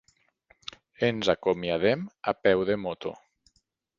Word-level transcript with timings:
Ens 1.07 1.29
acomiadem 1.33 2.07
a 2.31 2.33
peu 2.47 2.65
de 2.71 2.81
moto. 2.87 3.13